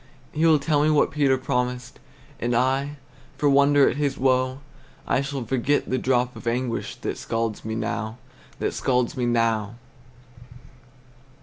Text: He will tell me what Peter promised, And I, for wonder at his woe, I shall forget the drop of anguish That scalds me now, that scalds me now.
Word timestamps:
He 0.31 0.47
will 0.47 0.57
tell 0.57 0.81
me 0.81 0.89
what 0.89 1.11
Peter 1.11 1.37
promised, 1.37 1.99
And 2.39 2.55
I, 2.55 2.97
for 3.37 3.47
wonder 3.47 3.87
at 3.87 3.97
his 3.97 4.17
woe, 4.17 4.57
I 5.07 5.21
shall 5.21 5.45
forget 5.45 5.91
the 5.91 5.99
drop 5.99 6.35
of 6.35 6.47
anguish 6.47 6.95
That 6.95 7.19
scalds 7.19 7.63
me 7.63 7.75
now, 7.75 8.17
that 8.57 8.73
scalds 8.73 9.15
me 9.15 9.27
now. 9.27 9.75